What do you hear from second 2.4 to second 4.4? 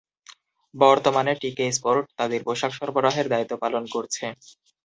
পোশাক সরবরাহের দায়িত্ব পালন করছে।